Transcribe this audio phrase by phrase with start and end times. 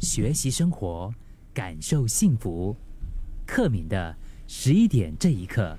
[0.00, 1.12] 学习生活，
[1.52, 2.74] 感受幸福。
[3.46, 4.14] 克敏的
[4.46, 5.76] 十一点这一刻，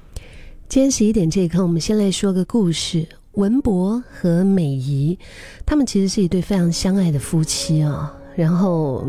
[0.67, 3.07] 今天十一点这一刻，我们先来说个故事。
[3.33, 5.17] 文博和美仪，
[5.65, 8.13] 他们其实是一对非常相爱的夫妻啊。
[8.35, 9.07] 然后，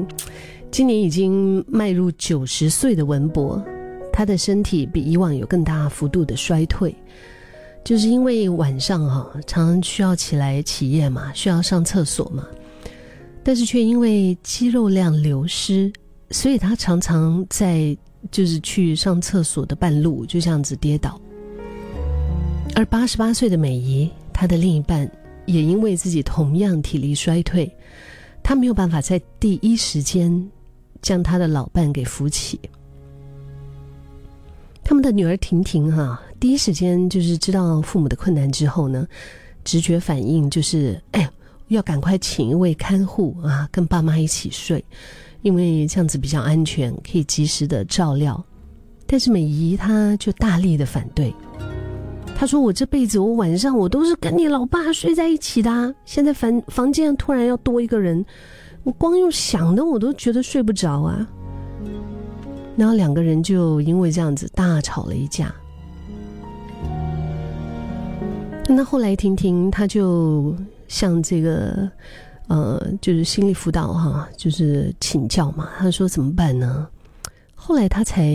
[0.71, 3.61] 今年已经迈入九十岁的文博，
[4.13, 6.95] 他的身体比以往有更大幅度的衰退，
[7.83, 12.47] 就是因为晚上哈常常需要起来起夜嘛，需要上厕所嘛，
[13.43, 15.93] 但是却因为肌肉量流失，
[16.31, 17.97] 所以他常常在
[18.31, 21.21] 就是去上厕所的半路就这样子跌倒。
[22.77, 25.11] 而八十八岁的美仪，她的另一半
[25.47, 27.71] 也因为自己同样体力衰退，
[28.43, 30.51] 她没有办法在第一时间
[31.03, 32.61] 将她的老伴给扶起。
[34.85, 39.07] 他们的女儿婷婷哈，第一时间就是知道父母的困难之后呢，
[39.65, 41.29] 直觉反应就是，哎，
[41.71, 44.85] 要赶快请一位看护啊，跟爸妈一起睡，
[45.43, 48.45] 因为这样子比较安全，可以及时的照料。
[49.07, 51.35] 但是美姨她就大力的反对。
[52.37, 55.95] 她说：“我这辈子，我晚上我都是跟你老爸睡在一起的。
[56.05, 58.25] 现在房房间突然要多一个人，
[58.83, 61.29] 我光用想的我都觉得睡不着啊。”
[62.77, 65.55] 然后两个人就因为这样子大吵了一架。
[68.67, 70.55] 那后来婷婷她就
[70.91, 71.89] 向这个
[72.49, 75.71] 呃，就是心理辅导哈，就是请教嘛。
[75.79, 76.89] 他说怎么办呢？
[77.55, 78.35] 后来他才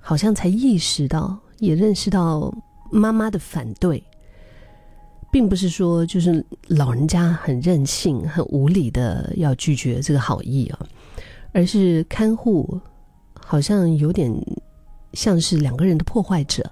[0.00, 2.50] 好像才意识到，也认识到。
[2.94, 4.04] 妈妈的反对，
[5.30, 10.78] 并不是说就是老人家很任性、很无理的要拒绝这个好意啊，
[11.52, 12.78] 而是看护
[13.32, 14.30] 好像有点
[15.14, 16.70] 像是两个人的破坏者，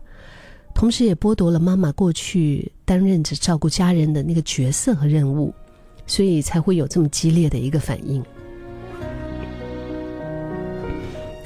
[0.80, 5.52] 同时也剥夺了妈妈过去担任着照顾家人的那个角色和任务，
[6.06, 8.24] 所以才会有这么激烈的一个反应。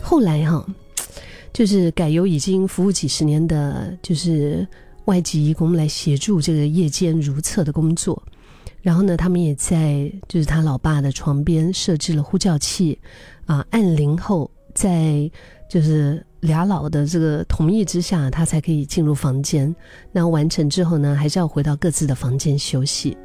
[0.00, 0.64] 后来哈。
[1.52, 4.66] 就是改由已经服务几十年的，就是
[5.04, 8.20] 外籍义工来协助这个夜间如厕的工作。
[8.82, 12.98] 然后呢，他们也在就是他老爸的床边设置了呼叫器，
[13.46, 15.30] 啊，按铃后，在
[15.74, 19.74] 就是俩老的这个同意之下，他才可以进入房间。
[20.12, 23.16] 那完成之后呢，还是要回到各自的房间休息。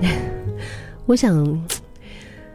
[1.06, 1.64] 我想。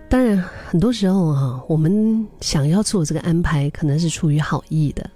[0.09, 5.09] 当然，很多时候哈，我们想要做这个安排，可能是出于好意的。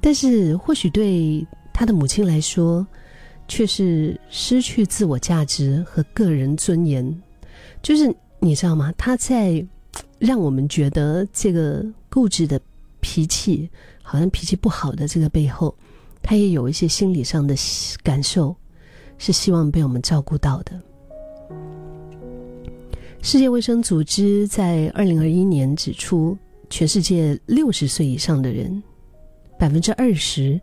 [0.00, 2.84] 但是，或许对他的母亲来说，
[3.46, 7.22] 却是失去自我价值和个人尊严。
[7.82, 8.92] 就是你知道吗？
[8.96, 9.64] 他在
[10.18, 12.60] 让我们觉得这个固执的
[13.00, 13.68] 脾气，
[14.02, 15.74] 好像脾气不好的这个背后，
[16.22, 17.54] 他也有一些心理上的
[18.02, 18.56] 感受，
[19.18, 20.80] 是希望被我们照顾到的。
[23.22, 26.36] 世界卫生组织在二零二一年指出，
[26.70, 28.82] 全世界六十岁以上的人，
[29.58, 30.58] 百分之二十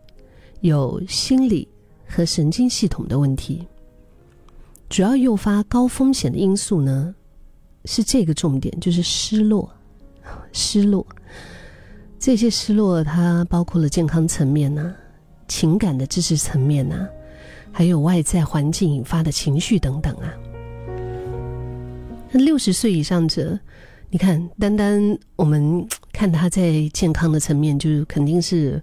[0.62, 1.68] 有心理
[2.04, 3.64] 和神经系统的问题。
[4.88, 7.14] 主要诱发高风险的因素呢，
[7.84, 9.70] 是这个重点，就是失落。
[10.52, 11.06] 失落，
[12.18, 14.94] 这些失落它包括了健康层面呐、
[15.46, 17.08] 情感的支持层面呐，
[17.72, 20.34] 还有外在环境引发的情绪等等啊。
[22.30, 23.58] 那六十岁以上者，
[24.10, 28.82] 你看，单单我们 看他在健康的层面，就是肯定是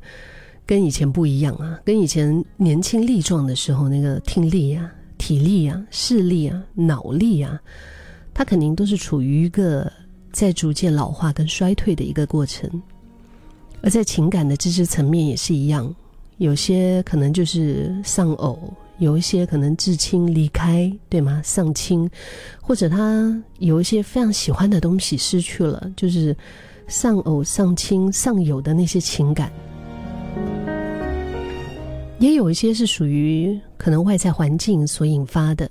[0.66, 7.62] 跟以前不一样啊，跟以前年轻力壮的时候那个听力啊、体力啊、视力啊、脑力啊，
[8.36, 9.92] 他肯定都是处于一个
[10.32, 12.70] 在逐渐老化跟衰退的一个过程。
[13.82, 15.92] 而在情感的知识层面也是一样，
[16.38, 18.74] 有些可能就是丧偶。
[18.98, 21.42] 有一些可能至亲离开，对吗？
[21.44, 22.10] 丧亲，
[22.62, 26.36] 或者他有一些非常喜欢的东西失去了，就是
[26.88, 29.52] 丧偶、丧亲、丧友的那些情感。
[32.20, 35.70] 也有一些是属于可能外在环境所引发的，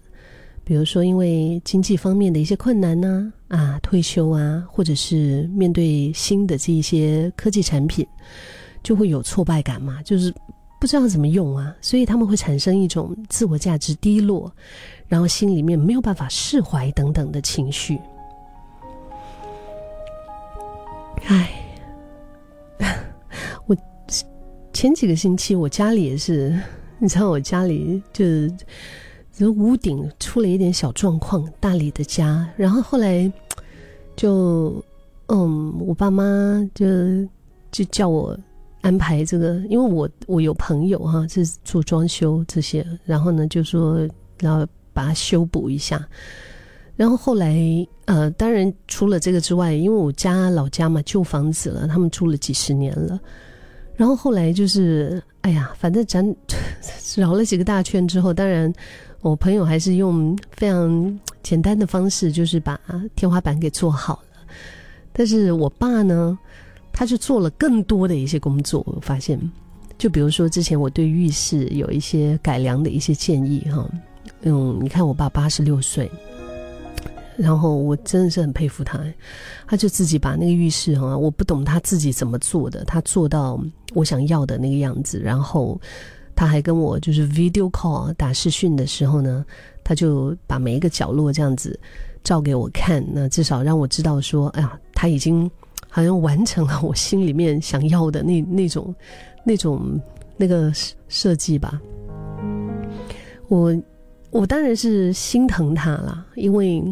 [0.64, 8.06] 比如说因为经济方面的一些困难呢，啊，退休啊，或者是面对新的这一些科技产品，
[8.82, 10.34] 就会有挫败感嘛，就是。
[10.80, 14.52] 不知道怎么用啊，所以他们会产生一种自我价值低落，
[15.08, 17.98] 然后心里面没有办法释怀等等的情绪。
[21.24, 21.48] 唉，
[23.64, 23.74] 我
[24.74, 26.54] 前几个星期我家里也是，
[26.98, 28.52] 你知道我家里就是
[29.36, 33.30] 这屋顶出了一点小状况，大理的家，然后后来
[34.16, 34.82] 就
[35.26, 36.24] 嗯，我爸妈
[36.74, 36.86] 就
[37.70, 38.38] 就叫我。
[38.80, 44.06] 安排这个，因为我我有朋友哈，是做装修这些，然后呢就说
[44.38, 46.06] 然后把它修补一下，
[46.94, 47.56] 然后后来，
[48.04, 53.18] 呃，当然除了这个之外，因为我家老家嘛，旧房子了，他们住了几十年了。
[53.96, 56.22] 然后后来就是，哎呀，反正咱
[57.16, 58.70] 绕了几个大圈之后，当然
[59.24, 62.78] 我朋友还是用非常简单的方式，就是把
[63.16, 64.44] 天花板给做好了。
[65.14, 66.38] 但是我爸呢，
[66.92, 68.82] 他就做了更多的一些工作。
[68.86, 69.40] 我发现，
[69.96, 73.90] 就比如说之前我对浴室有一些改良的一些建议哈，
[74.42, 76.10] 嗯，你看我爸八十六岁。
[77.38, 79.00] 然后我真的是很佩服他，
[79.66, 83.58] 他就自己把那个浴室哈，我不懂他自己怎么做的，他做到
[83.94, 85.18] 我想要的那个样子。
[85.18, 85.80] 然后
[86.34, 89.44] 他还跟我就是 video call 打视讯的时候呢，
[89.82, 91.78] 他就把每一个角落这样子
[92.22, 95.50] 照给我看，那至少让我知道说，哎呀，他已经
[95.88, 98.94] 好像完成了我心里面想要的那那种
[99.44, 100.00] 那种
[100.36, 100.72] 那个
[101.08, 101.80] 设计吧。
[103.48, 103.74] 我
[104.30, 106.82] 我当然是心疼他了，因为。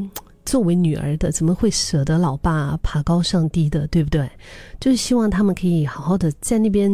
[0.45, 4.29] 作为女儿的，怎么会舍得老爸爬高上低的，对不对？
[4.81, 6.91] 就是希望他们可以好好的在那边，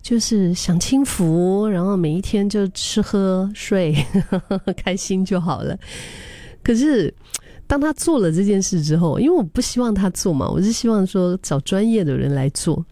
[0.00, 3.94] 就是享清福，然后每一天就吃喝睡，
[4.76, 5.78] 开心就好了。
[6.62, 7.12] 可是，
[7.66, 12.84] 当他做了这件事之后，因为我不希望他做嘛，我是希望说找专业的人来做。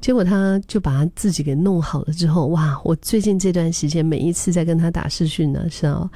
[0.00, 2.78] 结果他就把他自己给弄好了之后，哇！
[2.84, 6.08] 我最近这段时间每一次在跟他打视讯的时候。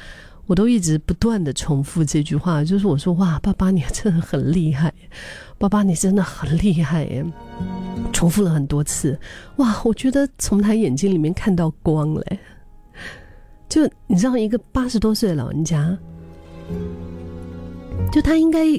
[0.47, 4.91] 我都一直不断的重复这句话，就是我说哇，爸爸你真的很厉害，
[5.59, 7.07] 爸爸你真的很厉害，
[8.19, 9.17] 重复了很多次，
[9.59, 12.39] 哇，我觉得从他眼睛里面看到光嘞，
[13.69, 15.97] 就你知道一个八十多岁的老人家，
[18.11, 18.77] 就他应该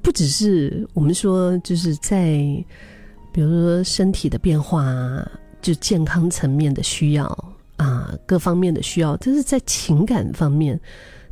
[0.00, 2.38] 不只是我们说就是在，
[3.30, 4.82] 比如说身体的变化，
[5.60, 7.26] 就健康层面的需要。
[7.76, 10.80] 啊，各方面的需要，就是在情感方面，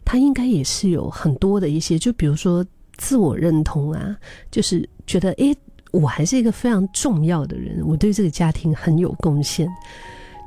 [0.05, 2.63] 他应该也是有很多的一些，就比如说
[2.99, 4.15] 自我认同啊，
[4.51, 5.57] 就是觉得诶，
[5.93, 9.69] 我还是一个非常重要的人，我对这个家庭很有贡献。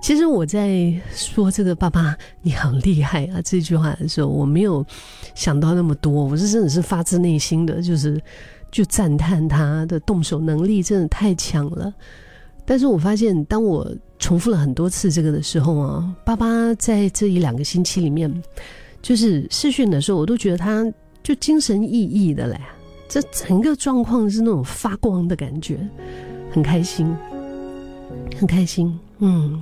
[0.01, 4.85] 其实我在说这个“爸爸你好厉害啊”这句话的时候，我没有
[5.33, 8.21] 想到那么多，我是真的是发自内心的，就是
[8.69, 11.91] 就赞叹他的动手能力真的太强了。
[12.65, 13.89] 但是我发现，当我
[14.19, 18.31] 重复了很多次这个的时候啊，爸爸在这一两个星期里面，
[19.01, 20.85] 就是试训的时候，我都觉得他
[21.23, 22.59] 就精神奕奕的嘞，
[23.07, 25.79] 这整个状况是那种发光的感觉，
[26.51, 27.07] 很开心，
[28.37, 28.99] 很开心。
[29.19, 29.61] 嗯，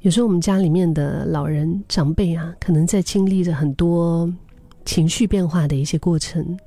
[0.00, 4.32] 有时候我们家里面的老人长辈啊，可能在经历着很多
[4.84, 6.58] 情绪变化的一些过程，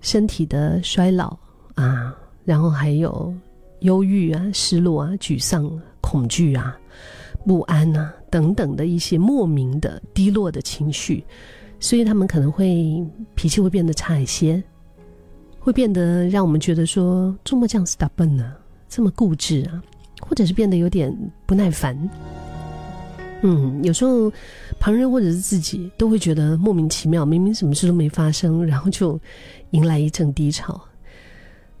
[0.00, 1.36] 身体的衰老
[1.74, 3.34] 啊，然后还有。
[3.80, 6.76] 忧郁啊，失落啊，沮丧、恐惧啊，
[7.46, 11.22] 不安啊，等等的一些莫名的低落的情绪，
[11.78, 14.62] 所以他们可能会脾气会变得差一些，
[15.58, 18.54] 会变得让我们觉得说这么这样 stubborn 呢，
[18.88, 19.82] 这么固执啊，
[20.20, 21.96] 或者是变得有点不耐烦。
[23.42, 24.32] 嗯，有时候
[24.80, 29.20] 旁人或者是自己都会觉得莫名其妙，明明什么事都没发生，然后就
[29.70, 30.80] 迎来一阵低潮，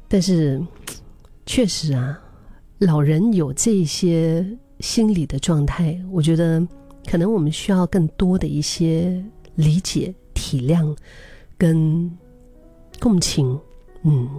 [0.08, 0.62] 但是。
[1.48, 2.20] 确实啊，
[2.78, 4.44] 老人有这些
[4.80, 6.60] 心理的状态，我觉得
[7.08, 9.24] 可能我们需要更多的一些
[9.56, 10.96] 理解、体谅
[11.58, 12.08] 跟
[13.00, 13.58] 共情。
[14.04, 14.30] 嗯，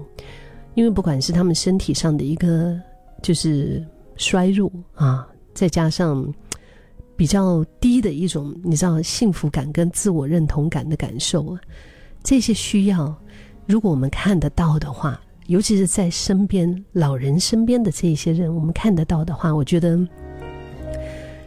[0.75, 2.80] 因为不管是他们身体上的一个
[3.22, 6.34] 就是衰弱啊，再加上
[7.18, 11.60] 比较低的一种你知道幸福感跟自我认同感的感受啊，
[12.24, 13.13] 这些需要，
[13.65, 15.20] 如果我们看得到的话。
[15.48, 19.98] 尤其是在身边老人身边的这些人，我们看得到的话，我觉得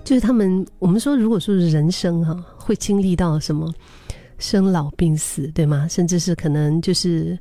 [0.02, 0.66] 就是他们。
[0.78, 2.34] 我们说，如果说是人生哈，
[2.70, 3.74] 会经历到什么
[4.38, 5.88] 生老病死，对吗？
[5.88, 7.36] 甚至是可能就是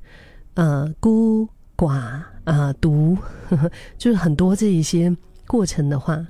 [0.56, 3.16] 呃孤寡啊独
[3.48, 6.26] 呵呵， 就是很多这一些过程的话，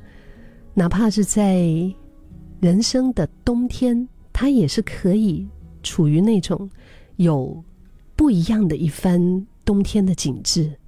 [0.74, 1.65] 哪怕是在
[2.60, 5.48] 人生的冬天，他也是可以
[5.82, 6.70] 处于那种
[7.15, 7.63] 有
[8.18, 9.48] 不一样的一番。
[9.65, 10.78] 冬天的景致，